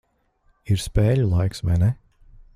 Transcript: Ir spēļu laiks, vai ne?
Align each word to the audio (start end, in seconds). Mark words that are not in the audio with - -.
Ir 0.75 0.81
spēļu 0.85 1.29
laiks, 1.35 1.63
vai 1.69 1.81
ne? 1.85 1.93